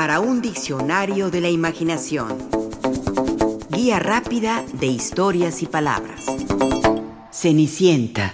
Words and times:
para 0.00 0.18
un 0.18 0.40
diccionario 0.40 1.30
de 1.30 1.42
la 1.42 1.50
imaginación. 1.50 2.38
Guía 3.68 3.98
rápida 3.98 4.64
de 4.72 4.86
historias 4.86 5.60
y 5.60 5.66
palabras. 5.66 6.24
Cenicienta. 7.30 8.32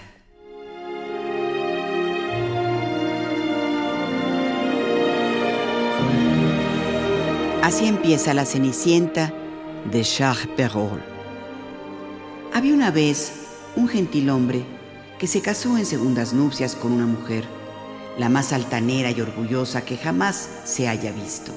Así 7.65 7.87
empieza 7.87 8.33
la 8.33 8.45
Cenicienta 8.45 9.35
de 9.91 10.03
Charles 10.03 10.47
Perrault. 10.57 11.03
Había 12.55 12.75
una 12.75 12.93
vez 12.93 13.33
un 13.75 13.89
gentilhombre 13.89 14.65
que 15.19 15.27
se 15.27 15.41
casó 15.41 15.77
en 15.77 15.85
segundas 15.85 16.33
nupcias 16.33 16.77
con 16.77 16.93
una 16.93 17.07
mujer 17.07 17.56
la 18.19 18.29
más 18.29 18.53
altanera 18.53 19.11
y 19.11 19.21
orgullosa 19.21 19.85
que 19.85 19.97
jamás 19.97 20.49
se 20.65 20.89
haya 20.89 21.13
visto. 21.13 21.53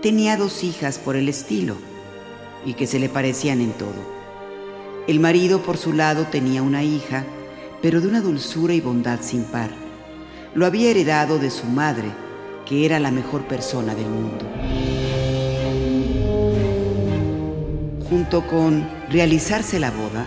Tenía 0.00 0.36
dos 0.36 0.64
hijas 0.64 0.98
por 0.98 1.16
el 1.16 1.28
estilo 1.28 1.76
y 2.64 2.74
que 2.74 2.86
se 2.86 2.98
le 2.98 3.08
parecían 3.08 3.60
en 3.60 3.72
todo. 3.72 4.20
El 5.06 5.20
marido 5.20 5.62
por 5.62 5.76
su 5.76 5.92
lado 5.92 6.26
tenía 6.30 6.62
una 6.62 6.82
hija, 6.82 7.24
pero 7.82 8.00
de 8.00 8.08
una 8.08 8.20
dulzura 8.20 8.72
y 8.74 8.80
bondad 8.80 9.20
sin 9.20 9.44
par. 9.44 9.70
Lo 10.54 10.66
había 10.66 10.90
heredado 10.90 11.38
de 11.38 11.50
su 11.50 11.66
madre, 11.66 12.10
que 12.64 12.86
era 12.86 12.98
la 12.98 13.10
mejor 13.10 13.42
persona 13.46 13.94
del 13.94 14.06
mundo. 14.06 14.46
Junto 18.08 18.46
con 18.46 18.88
realizarse 19.10 19.78
la 19.78 19.90
boda, 19.90 20.26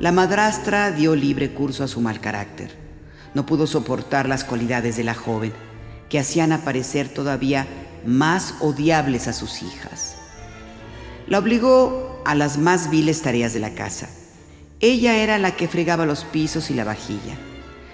la 0.00 0.12
madrastra 0.12 0.90
dio 0.90 1.14
libre 1.14 1.52
curso 1.52 1.84
a 1.84 1.88
su 1.88 2.00
mal 2.00 2.20
carácter 2.20 2.81
no 3.34 3.46
pudo 3.46 3.66
soportar 3.66 4.28
las 4.28 4.44
cualidades 4.44 4.96
de 4.96 5.04
la 5.04 5.14
joven, 5.14 5.52
que 6.08 6.18
hacían 6.18 6.52
aparecer 6.52 7.08
todavía 7.08 7.66
más 8.04 8.54
odiables 8.60 9.28
a 9.28 9.32
sus 9.32 9.62
hijas. 9.62 10.16
La 11.26 11.38
obligó 11.38 12.20
a 12.24 12.34
las 12.34 12.58
más 12.58 12.90
viles 12.90 13.22
tareas 13.22 13.54
de 13.54 13.60
la 13.60 13.70
casa. 13.70 14.08
Ella 14.80 15.16
era 15.16 15.38
la 15.38 15.56
que 15.56 15.68
fregaba 15.68 16.04
los 16.04 16.24
pisos 16.24 16.70
y 16.70 16.74
la 16.74 16.84
vajilla, 16.84 17.36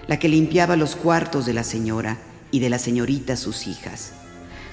la 0.06 0.18
que 0.18 0.28
limpiaba 0.28 0.76
los 0.76 0.96
cuartos 0.96 1.46
de 1.46 1.52
la 1.52 1.62
señora 1.62 2.16
y 2.50 2.60
de 2.60 2.70
la 2.70 2.78
señorita 2.78 3.36
sus 3.36 3.66
hijas. 3.66 4.12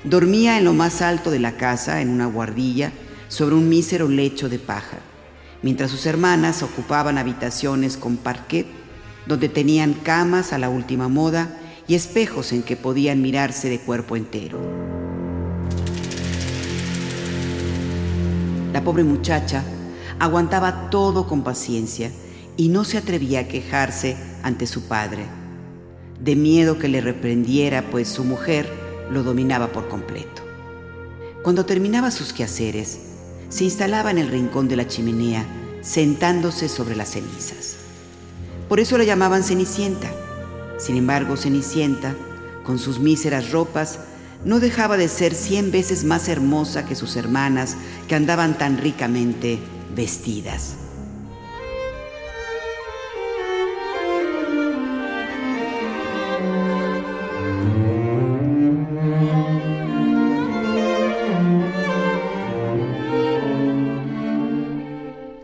Dormía 0.03 0.57
en 0.57 0.63
lo 0.63 0.73
más 0.73 1.01
alto 1.01 1.29
de 1.29 1.39
la 1.39 1.57
casa, 1.57 2.01
en 2.01 2.09
una 2.09 2.27
guardilla, 2.27 2.91
sobre 3.27 3.55
un 3.55 3.67
mísero 3.69 4.07
lecho 4.07 4.49
de 4.49 4.59
paja, 4.59 4.97
mientras 5.61 5.91
sus 5.91 6.05
hermanas 6.05 6.63
ocupaban 6.63 7.17
habitaciones 7.17 7.97
con 7.97 8.17
parquet 8.17 8.67
donde 9.27 9.49
tenían 9.49 9.93
camas 9.93 10.53
a 10.53 10.57
la 10.57 10.69
última 10.69 11.07
moda 11.07 11.57
y 11.87 11.95
espejos 11.95 12.51
en 12.51 12.63
que 12.63 12.75
podían 12.75 13.21
mirarse 13.21 13.69
de 13.69 13.79
cuerpo 13.79 14.15
entero. 14.15 14.59
La 18.73 18.83
pobre 18.83 19.03
muchacha 19.03 19.63
aguantaba 20.19 20.89
todo 20.89 21.27
con 21.27 21.43
paciencia 21.43 22.11
y 22.57 22.69
no 22.69 22.83
se 22.83 22.97
atrevía 22.97 23.41
a 23.41 23.47
quejarse 23.47 24.17
ante 24.43 24.67
su 24.67 24.83
padre, 24.83 25.25
de 26.19 26.35
miedo 26.35 26.79
que 26.79 26.87
le 26.87 27.01
reprendiera, 27.01 27.89
pues 27.89 28.07
su 28.07 28.23
mujer 28.23 28.69
lo 29.11 29.23
dominaba 29.23 29.71
por 29.71 29.87
completo. 29.87 30.43
Cuando 31.43 31.65
terminaba 31.65 32.11
sus 32.11 32.33
quehaceres, 32.33 32.99
se 33.49 33.63
instalaba 33.63 34.11
en 34.11 34.17
el 34.17 34.29
rincón 34.29 34.67
de 34.67 34.75
la 34.75 34.87
chimenea, 34.87 35.45
sentándose 35.81 36.67
sobre 36.67 36.95
las 36.95 37.11
cenizas. 37.11 37.84
Por 38.67 38.79
eso 38.79 38.97
la 38.97 39.03
llamaban 39.03 39.43
Cenicienta. 39.43 40.11
Sin 40.77 40.97
embargo, 40.97 41.37
Cenicienta, 41.37 42.15
con 42.63 42.79
sus 42.79 42.99
míseras 42.99 43.51
ropas, 43.51 43.99
no 44.43 44.59
dejaba 44.59 44.97
de 44.97 45.07
ser 45.07 45.33
cien 45.33 45.71
veces 45.71 46.03
más 46.03 46.27
hermosa 46.29 46.85
que 46.85 46.95
sus 46.95 47.15
hermanas 47.15 47.77
que 48.07 48.15
andaban 48.15 48.57
tan 48.57 48.77
ricamente 48.77 49.59
vestidas. 49.95 50.75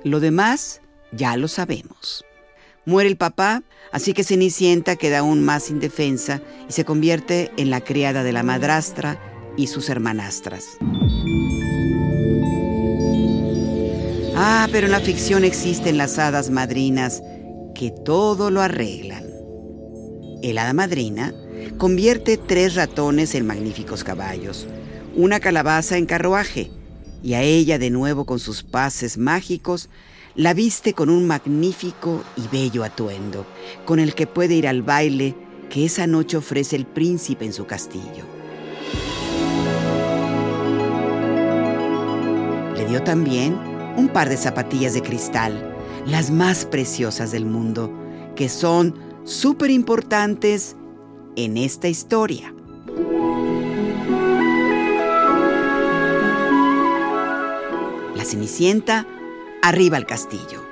Lo 0.03 0.19
demás 0.19 0.81
ya 1.11 1.37
lo 1.37 1.47
sabemos. 1.47 2.25
Muere 2.85 3.09
el 3.09 3.17
papá, 3.17 3.63
así 3.91 4.13
que 4.13 4.23
Cenicienta 4.23 4.95
queda 4.95 5.19
aún 5.19 5.43
más 5.43 5.69
indefensa 5.69 6.41
y 6.67 6.71
se 6.71 6.83
convierte 6.83 7.51
en 7.57 7.69
la 7.69 7.81
criada 7.81 8.23
de 8.23 8.33
la 8.33 8.41
madrastra 8.41 9.19
y 9.55 9.67
sus 9.67 9.89
hermanastras. 9.89 10.65
Ah, 14.35 14.67
pero 14.71 14.87
en 14.87 14.91
la 14.91 14.99
ficción 14.99 15.43
existen 15.43 15.97
las 15.97 16.17
hadas 16.17 16.49
madrinas 16.49 17.21
que 17.75 17.91
todo 17.91 18.49
lo 18.49 18.61
arreglan. 18.61 19.25
El 20.41 20.57
hada 20.57 20.73
madrina 20.73 21.35
convierte 21.77 22.37
tres 22.37 22.73
ratones 22.73 23.35
en 23.35 23.45
magníficos 23.45 24.03
caballos, 24.03 24.67
una 25.15 25.39
calabaza 25.39 25.97
en 25.97 26.07
carruaje, 26.07 26.71
y 27.21 27.35
a 27.35 27.43
ella 27.43 27.77
de 27.77 27.91
nuevo 27.91 28.25
con 28.25 28.39
sus 28.39 28.63
pases 28.63 29.19
mágicos 29.19 29.89
la 30.35 30.53
viste 30.53 30.93
con 30.93 31.09
un 31.09 31.27
magnífico 31.27 32.23
y 32.37 32.47
bello 32.47 32.83
atuendo, 32.83 33.45
con 33.85 33.99
el 33.99 34.15
que 34.15 34.27
puede 34.27 34.55
ir 34.55 34.67
al 34.67 34.81
baile 34.81 35.35
que 35.69 35.85
esa 35.85 36.07
noche 36.07 36.37
ofrece 36.37 36.75
el 36.75 36.85
príncipe 36.85 37.45
en 37.45 37.53
su 37.53 37.65
castillo. 37.65 38.25
Le 42.75 42.85
dio 42.85 43.03
también 43.03 43.57
un 43.97 44.09
par 44.09 44.29
de 44.29 44.37
zapatillas 44.37 44.93
de 44.93 45.01
cristal, 45.01 45.75
las 46.05 46.31
más 46.31 46.65
preciosas 46.65 47.31
del 47.31 47.45
mundo, 47.45 47.91
que 48.35 48.49
son 48.49 48.95
súper 49.23 49.69
importantes 49.69 50.75
en 51.35 51.57
esta 51.57 51.87
historia. 51.87 52.53
La 58.15 58.25
Cenicienta 58.25 59.05
arriba 59.61 59.97
al 59.97 60.05
castillo. 60.05 60.65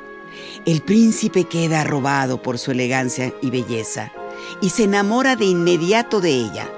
El 0.66 0.82
príncipe 0.82 1.46
queda 1.46 1.84
robado 1.84 2.42
por 2.42 2.58
su 2.58 2.72
elegancia 2.72 3.34
y 3.42 3.50
belleza 3.50 4.12
y 4.62 4.70
se 4.70 4.84
enamora 4.84 5.36
de 5.36 5.46
inmediato 5.46 6.22
de 6.22 6.32
ella. 6.32 6.70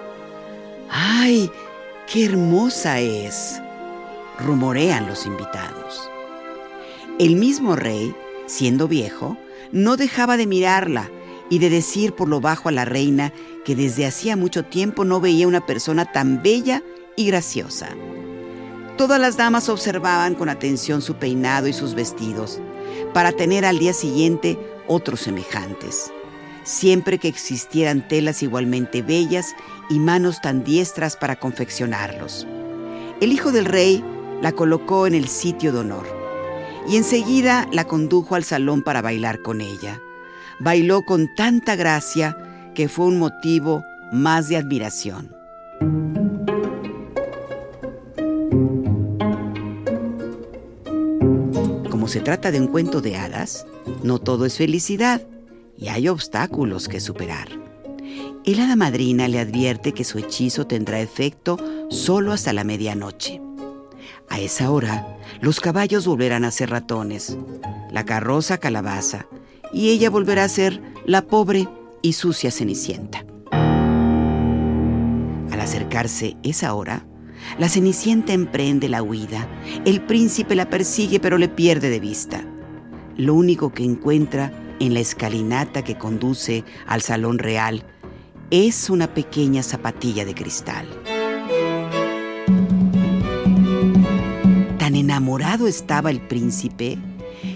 ¡Ay, 0.90 1.52
qué 2.12 2.26
hermosa 2.26 3.00
es! 3.00 3.62
rumorean 4.40 5.08
los 5.08 5.26
invitados. 5.26 6.10
El 7.20 7.36
mismo 7.36 7.76
rey, 7.76 8.16
siendo 8.48 8.88
viejo, 8.88 9.38
no 9.72 9.98
dejaba 9.98 10.38
de 10.38 10.48
mirarla 10.48 11.10
y 11.50 11.60
de 11.60 11.70
decir 11.70 12.14
por 12.14 12.28
lo 12.28 12.42
bajo 12.42 12.70
a 12.70 12.72
la 12.72 12.86
reina 12.86 13.32
que 13.66 13.76
desde 13.76 14.06
hacía 14.06 14.36
mucho 14.36 14.64
tiempo 14.64 15.06
no 15.06 15.20
veía 15.20 15.48
una 15.48 15.66
persona 15.66 16.12
tan 16.12 16.42
bella 16.42 16.82
y 17.16 17.28
graciosa. 17.28 17.90
Todas 19.02 19.20
las 19.20 19.36
damas 19.36 19.68
observaban 19.68 20.36
con 20.36 20.48
atención 20.48 21.02
su 21.02 21.16
peinado 21.16 21.68
y 21.68 21.74
sus 21.74 21.96
vestidos, 21.96 22.62
para 23.16 23.32
tener 23.32 23.66
al 23.66 23.80
día 23.80 23.94
siguiente 23.94 24.60
otros 24.86 25.22
semejantes, 25.22 26.14
siempre 26.64 27.18
que 27.18 27.28
existieran 27.28 28.08
telas 28.08 28.44
igualmente 28.44 29.02
bellas 29.02 29.56
y 29.90 29.98
manos 29.98 30.40
tan 30.40 30.64
diestras 30.64 31.18
para 31.18 31.36
confeccionarlos. 31.36 32.46
El 33.22 33.32
hijo 33.32 33.52
del 33.52 33.66
rey 33.66 34.06
la 34.40 34.52
colocó 34.52 35.08
en 35.08 35.16
el 35.16 35.28
sitio 35.30 35.74
de 35.74 35.80
honor 35.80 36.06
y 36.88 36.96
enseguida 36.96 37.68
la 37.72 37.86
condujo 37.86 38.36
al 38.36 38.44
salón 38.44 38.84
para 38.84 39.02
bailar 39.02 39.42
con 39.42 39.62
ella. 39.62 40.00
Bailó 40.60 41.02
con 41.02 41.28
tanta 41.34 41.76
gracia 41.76 42.38
que 42.76 42.88
fue 42.88 43.08
un 43.08 43.18
motivo 43.18 43.84
más 44.12 44.48
de 44.48 44.58
admiración. 44.58 45.41
Se 52.08 52.22
trata 52.22 52.52
de 52.52 52.60
un 52.60 52.68
cuento 52.68 53.02
de 53.02 53.18
hadas, 53.18 53.66
no 54.04 54.20
todo 54.20 54.46
es 54.46 54.58
felicidad 54.58 55.22
y 55.78 55.90
hay 55.90 56.08
obstáculos 56.08 56.88
que 56.88 57.00
superar. 57.00 57.50
El 58.44 58.60
hada 58.60 58.76
madrina 58.76 59.28
le 59.28 59.40
advierte 59.40 59.94
que 59.94 60.04
su 60.04 60.18
hechizo 60.18 60.66
tendrá 60.68 61.00
efecto 61.00 61.58
solo 61.90 62.32
hasta 62.34 62.54
la 62.54 62.64
medianoche. 62.64 63.42
A 64.30 64.40
esa 64.40 64.72
hora, 64.72 65.18
los 65.42 65.60
caballos 65.60 66.08
volverán 66.08 66.46
a 66.46 66.52
ser 66.52 66.70
ratones, 66.70 67.38
la 67.92 68.06
carroza 68.06 68.58
calabaza, 68.58 69.28
y 69.74 69.90
ella 69.90 70.10
volverá 70.10 70.44
a 70.44 70.50
ser 70.50 70.82
la 71.06 71.24
pobre 71.24 71.68
y 72.02 72.14
sucia 72.14 72.52
cenicienta. 72.52 73.26
Al 75.52 75.60
acercarse 75.60 76.38
esa 76.44 76.74
hora, 76.74 77.06
la 77.58 77.70
Cenicienta 77.70 78.34
emprende 78.34 78.90
la 78.90 79.04
huida. 79.04 79.48
El 79.86 80.02
príncipe 80.02 80.56
la 80.56 80.70
persigue 80.70 81.20
pero 81.20 81.38
le 81.38 81.50
pierde 81.50 81.90
de 81.90 82.00
vista. 82.00 82.44
Lo 83.18 83.34
único 83.34 83.74
que 83.74 83.84
encuentra 83.84 84.52
en 84.80 84.94
la 84.94 85.00
escalinata 85.00 85.84
que 85.84 85.98
conduce 85.98 86.64
al 86.88 87.02
salón 87.02 87.40
real 87.40 87.84
es 88.50 88.90
una 88.90 89.14
pequeña 89.14 89.64
zapatilla 89.64 90.26
de 90.26 90.34
cristal. 90.34 90.88
enamorado 95.02 95.68
estaba 95.68 96.10
el 96.10 96.22
príncipe 96.22 96.98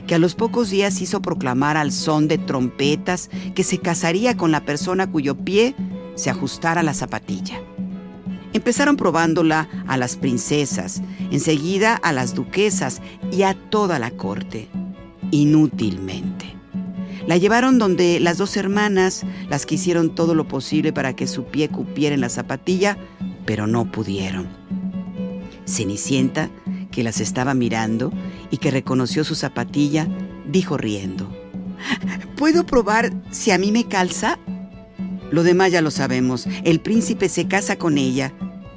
que 0.08 0.16
a 0.16 0.20
los 0.20 0.36
pocos 0.36 0.70
días 0.70 1.02
hizo 1.02 1.22
proclamar 1.22 1.78
al 1.78 1.92
son 1.94 2.28
de 2.28 2.38
trompetas 2.38 3.30
que 3.56 3.64
se 3.64 3.78
casaría 3.78 4.36
con 4.36 4.52
la 4.52 4.66
persona 4.66 5.10
cuyo 5.10 5.36
pie 5.36 5.74
se 6.16 6.30
ajustara 6.30 6.82
a 6.82 6.84
la 6.84 6.94
zapatilla. 6.94 7.62
Empezaron 8.66 8.98
probándola 8.98 9.70
a 9.86 9.96
las 9.96 10.16
princesas, 10.16 11.04
enseguida 11.30 11.96
a 11.98 12.12
las 12.12 12.34
duquesas 12.34 13.00
y 13.32 13.44
a 13.44 13.54
toda 13.54 14.00
la 14.00 14.10
corte. 14.10 14.70
Inútilmente. 15.30 16.56
La 17.28 17.38
llevaron 17.38 17.78
donde 17.78 18.20
las 18.20 18.40
dos 18.40 18.58
hermanas, 18.58 19.22
las 19.52 19.68
que 19.68 19.76
hicieron 19.76 20.16
todo 20.16 20.34
lo 20.34 20.48
posible 20.48 20.92
para 20.92 21.16
que 21.16 21.28
su 21.28 21.44
pie 21.44 21.70
cupiera 21.70 22.16
en 22.16 22.22
la 22.22 22.30
zapatilla, 22.30 22.98
pero 23.46 23.68
no 23.68 23.92
pudieron. 23.92 24.48
Cenicienta, 25.68 26.50
que 26.90 27.04
las 27.04 27.22
estaba 27.22 27.54
mirando 27.54 28.12
y 28.50 28.58
que 28.58 28.72
reconoció 28.72 29.24
su 29.24 29.36
zapatilla, 29.36 30.08
dijo 30.48 30.76
riendo, 30.76 31.32
¿Puedo 32.36 32.66
probar 32.66 33.14
si 33.30 33.52
a 33.52 33.60
mí 33.60 33.72
me 33.72 33.88
calza? 33.88 34.40
Lo 35.30 35.44
demás 35.44 35.72
ya 35.72 35.82
lo 35.82 35.92
sabemos. 35.92 36.48
El 36.64 36.80
príncipe 36.80 37.30
se 37.30 37.48
casa 37.48 37.78
con 37.78 38.00
ella. 38.00 38.34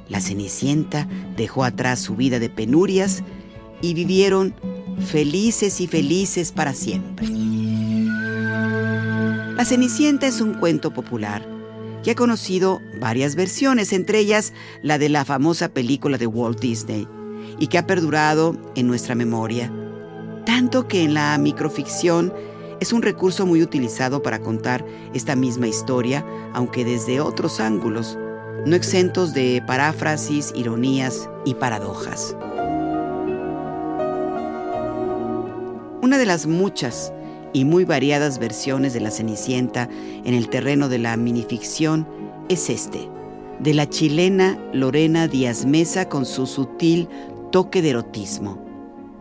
La 0.09 0.19
Cenicienta 0.19 1.07
dejó 1.37 1.63
atrás 1.63 1.99
su 1.99 2.15
vida 2.15 2.39
de 2.39 2.49
penurias 2.49 3.23
y 3.81 3.93
vivieron 3.93 4.55
felices 5.07 5.79
y 5.79 5.87
felices 5.87 6.51
para 6.51 6.73
siempre. 6.73 7.27
La 9.55 9.65
Cenicienta 9.65 10.27
es 10.27 10.41
un 10.41 10.55
cuento 10.55 10.91
popular 10.93 11.47
que 12.03 12.11
ha 12.11 12.15
conocido 12.15 12.81
varias 12.99 13.35
versiones, 13.35 13.93
entre 13.93 14.19
ellas 14.19 14.53
la 14.81 14.97
de 14.97 15.09
la 15.09 15.25
famosa 15.25 15.69
película 15.69 16.17
de 16.17 16.27
Walt 16.27 16.59
Disney, 16.59 17.07
y 17.59 17.67
que 17.67 17.77
ha 17.77 17.85
perdurado 17.85 18.55
en 18.75 18.87
nuestra 18.87 19.15
memoria, 19.15 19.71
tanto 20.45 20.87
que 20.87 21.03
en 21.03 21.13
la 21.13 21.37
microficción 21.37 22.33
es 22.79 22.93
un 22.93 23.01
recurso 23.01 23.45
muy 23.45 23.61
utilizado 23.61 24.23
para 24.23 24.39
contar 24.39 24.85
esta 25.13 25.35
misma 25.35 25.67
historia, 25.67 26.25
aunque 26.53 26.85
desde 26.85 27.19
otros 27.19 27.59
ángulos, 27.59 28.17
no 28.65 28.75
exentos 28.75 29.33
de 29.33 29.63
paráfrasis, 29.65 30.51
ironías 30.55 31.29
y 31.45 31.55
paradojas. 31.55 32.35
Una 36.01 36.17
de 36.17 36.25
las 36.25 36.47
muchas 36.47 37.13
y 37.53 37.65
muy 37.65 37.85
variadas 37.85 38.39
versiones 38.39 38.93
de 38.93 38.99
la 38.99 39.11
Cenicienta 39.11 39.89
en 40.23 40.33
el 40.33 40.49
terreno 40.49 40.89
de 40.89 40.99
la 40.99 41.17
minificción 41.17 42.07
es 42.47 42.69
este, 42.69 43.09
de 43.59 43.73
la 43.73 43.89
chilena 43.89 44.57
Lorena 44.73 45.27
Díaz 45.27 45.65
Mesa 45.65 46.09
con 46.09 46.25
su 46.25 46.45
sutil 46.47 47.07
toque 47.51 47.81
de 47.81 47.91
erotismo. 47.91 48.59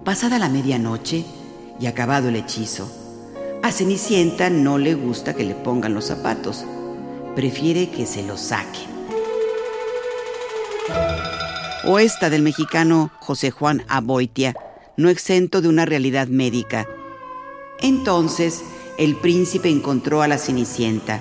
Pasada 0.04 0.38
la 0.38 0.48
medianoche 0.48 1.24
y 1.80 1.86
acabado 1.86 2.28
el 2.28 2.36
hechizo, 2.36 2.88
a 3.62 3.72
Cenicienta 3.72 4.50
no 4.50 4.78
le 4.78 4.94
gusta 4.94 5.34
que 5.34 5.44
le 5.44 5.54
pongan 5.54 5.94
los 5.94 6.06
zapatos, 6.06 6.64
prefiere 7.34 7.90
que 7.90 8.06
se 8.06 8.22
los 8.22 8.40
saquen. 8.40 8.97
O 11.88 11.98
esta 11.98 12.30
del 12.30 12.42
mexicano 12.42 13.10
José 13.18 13.50
Juan 13.50 13.84
Aboitia, 13.88 14.54
no 14.96 15.08
exento 15.08 15.60
de 15.60 15.68
una 15.68 15.84
realidad 15.84 16.28
médica 16.28 16.86
entonces 17.80 18.64
el 18.98 19.16
príncipe 19.16 19.70
encontró 19.70 20.22
a 20.22 20.28
la 20.28 20.38
Cenicienta, 20.38 21.20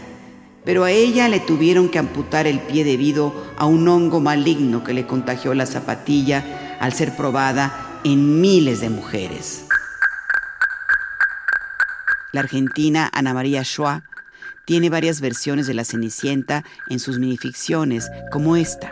pero 0.66 0.84
a 0.84 0.92
ella 0.92 1.30
le 1.30 1.40
tuvieron 1.40 1.90
que 1.90 2.00
amputar 2.00 2.48
el 2.48 2.60
pie 2.60 2.84
debido 2.84 3.34
a 3.58 3.66
un 3.66 3.88
hongo 3.88 4.19
maligno 4.19 4.84
que 4.84 4.94
le 4.94 5.06
contagió 5.06 5.54
la 5.54 5.66
zapatilla 5.66 6.78
al 6.80 6.94
ser 6.94 7.16
probada 7.16 8.00
en 8.04 8.42
miles 8.42 8.81
de 8.81 8.90
mujeres. 8.90 9.66
La 12.34 12.42
argentina 12.42 13.10
Ana 13.14 13.34
María 13.34 13.64
Schwa 13.64 14.04
tiene 14.66 14.90
varias 14.90 15.22
versiones 15.22 15.68
de 15.68 15.74
la 15.74 15.86
Cenicienta 15.86 16.66
en 16.90 17.00
sus 17.00 17.19
minificciones, 17.19 18.10
como 18.31 18.58
esta. 18.58 18.92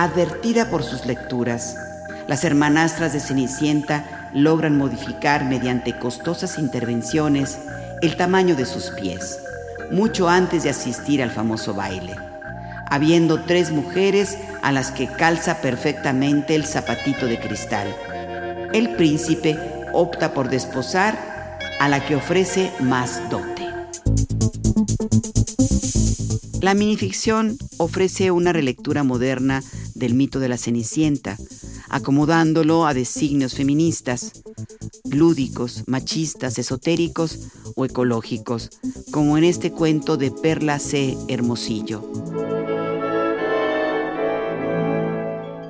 Advertida 0.00 0.70
por 0.70 0.82
sus 0.82 1.04
lecturas, 1.04 1.76
las 2.26 2.42
hermanastras 2.44 3.12
de 3.12 3.20
Cenicienta 3.20 4.30
logran 4.32 4.78
modificar 4.78 5.44
mediante 5.44 5.98
costosas 5.98 6.56
intervenciones 6.56 7.58
el 8.00 8.16
tamaño 8.16 8.56
de 8.56 8.64
sus 8.64 8.92
pies, 8.92 9.40
mucho 9.90 10.30
antes 10.30 10.62
de 10.62 10.70
asistir 10.70 11.22
al 11.22 11.30
famoso 11.30 11.74
baile, 11.74 12.16
habiendo 12.88 13.42
tres 13.42 13.72
mujeres 13.72 14.38
a 14.62 14.72
las 14.72 14.90
que 14.90 15.06
calza 15.06 15.60
perfectamente 15.60 16.54
el 16.54 16.64
zapatito 16.64 17.26
de 17.26 17.38
cristal. 17.38 17.94
El 18.72 18.96
príncipe 18.96 19.58
opta 19.92 20.32
por 20.32 20.48
desposar 20.48 21.58
a 21.78 21.90
la 21.90 22.02
que 22.06 22.16
ofrece 22.16 22.72
más 22.80 23.20
dote. 23.28 23.68
La 26.60 26.74
minificción 26.74 27.56
ofrece 27.78 28.30
una 28.30 28.52
relectura 28.52 29.02
moderna 29.02 29.62
del 29.94 30.12
mito 30.12 30.40
de 30.40 30.48
la 30.50 30.58
Cenicienta, 30.58 31.38
acomodándolo 31.88 32.86
a 32.86 32.92
designios 32.92 33.54
feministas, 33.54 34.42
lúdicos, 35.10 35.84
machistas, 35.86 36.58
esotéricos 36.58 37.48
o 37.76 37.86
ecológicos, 37.86 38.68
como 39.10 39.38
en 39.38 39.44
este 39.44 39.72
cuento 39.72 40.18
de 40.18 40.30
Perla 40.30 40.78
C. 40.78 41.16
Hermosillo. 41.28 42.02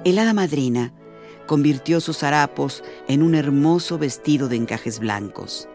El 0.05 0.19
hada 0.19 0.35
madrina 0.35 0.93
convirtió 1.47 2.01
sus 2.01 2.25
harapos 2.25 2.83
en 3.07 3.23
un 3.23 3.37
hermoso 3.37 3.97
vestido 3.97 4.49
de 4.49 4.57
encajes 4.57 4.99
blancos. 4.99 5.69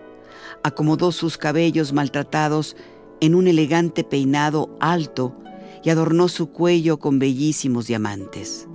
Acomodó 0.61 1.13
sus 1.13 1.37
cabellos 1.37 1.93
maltratados 1.93 2.75
en 3.21 3.35
un 3.35 3.47
elegante 3.47 4.03
peinado 4.03 4.75
alto 4.79 5.35
y 5.83 5.89
adornó 5.89 6.27
su 6.27 6.51
cuello 6.51 6.97
con 6.97 7.19
bellísimos 7.19 7.87
diamantes. 7.87 8.67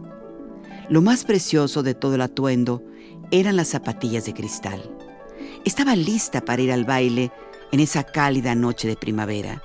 Lo 0.88 1.02
más 1.02 1.24
precioso 1.24 1.82
de 1.82 1.94
todo 1.94 2.14
el 2.14 2.20
atuendo 2.20 2.82
eran 3.30 3.56
las 3.56 3.68
zapatillas 3.68 4.24
de 4.24 4.34
cristal. 4.34 4.82
Estaba 5.64 5.94
lista 5.94 6.40
para 6.40 6.62
ir 6.62 6.72
al 6.72 6.84
baile 6.84 7.30
en 7.72 7.80
esa 7.80 8.02
cálida 8.02 8.54
noche 8.54 8.88
de 8.88 8.96
primavera. 8.96 9.62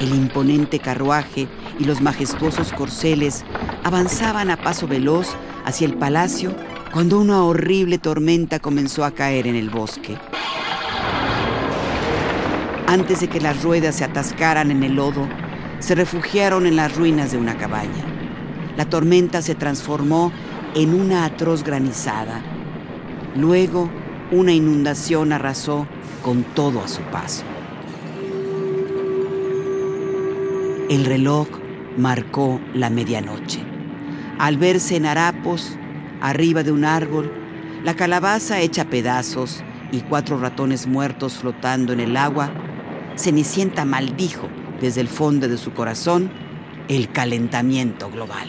El 0.00 0.14
imponente 0.14 0.78
carruaje 0.78 1.48
y 1.78 1.84
los 1.84 2.00
majestuosos 2.00 2.72
corceles 2.72 3.44
avanzaban 3.84 4.50
a 4.50 4.56
paso 4.56 4.86
veloz 4.86 5.28
hacia 5.64 5.86
el 5.86 5.94
palacio 5.94 6.54
cuando 6.92 7.18
una 7.18 7.42
horrible 7.44 7.98
tormenta 7.98 8.58
comenzó 8.58 9.04
a 9.04 9.10
caer 9.10 9.46
en 9.46 9.56
el 9.56 9.70
bosque. 9.70 10.16
Antes 12.88 13.20
de 13.20 13.28
que 13.28 13.40
las 13.40 13.62
ruedas 13.62 13.94
se 13.94 14.04
atascaran 14.04 14.72
en 14.72 14.82
el 14.82 14.96
lodo, 14.96 15.28
se 15.78 15.94
refugiaron 15.94 16.66
en 16.66 16.74
las 16.74 16.96
ruinas 16.96 17.30
de 17.30 17.38
una 17.38 17.56
cabaña 17.56 18.18
la 18.78 18.84
tormenta 18.84 19.42
se 19.42 19.56
transformó 19.56 20.30
en 20.76 20.94
una 20.94 21.24
atroz 21.24 21.64
granizada. 21.64 22.40
Luego, 23.34 23.90
una 24.30 24.52
inundación 24.52 25.32
arrasó 25.32 25.88
con 26.22 26.44
todo 26.44 26.80
a 26.80 26.86
su 26.86 27.02
paso. 27.02 27.42
El 30.88 31.04
reloj 31.06 31.48
marcó 31.96 32.60
la 32.72 32.88
medianoche. 32.88 33.64
Al 34.38 34.58
verse 34.58 34.94
en 34.94 35.06
harapos, 35.06 35.76
arriba 36.20 36.62
de 36.62 36.70
un 36.70 36.84
árbol, 36.84 37.32
la 37.82 37.94
calabaza 37.94 38.60
hecha 38.60 38.84
pedazos 38.84 39.64
y 39.90 40.02
cuatro 40.02 40.38
ratones 40.38 40.86
muertos 40.86 41.34
flotando 41.34 41.92
en 41.92 41.98
el 41.98 42.16
agua, 42.16 42.52
Cenicienta 43.18 43.84
maldijo 43.84 44.48
desde 44.80 45.00
el 45.00 45.08
fondo 45.08 45.48
de 45.48 45.58
su 45.58 45.72
corazón 45.72 46.30
el 46.88 47.10
calentamiento 47.10 48.10
global. 48.10 48.48